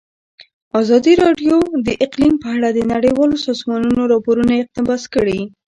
ازادي 0.81 1.13
راډیو 1.23 1.57
د 1.87 1.87
اقلیم 2.05 2.33
په 2.43 2.47
اړه 2.55 2.69
د 2.73 2.79
نړیوالو 2.93 3.35
سازمانونو 3.47 4.01
راپورونه 4.13 4.53
اقتباس 4.61 5.03
کړي. 5.15 5.39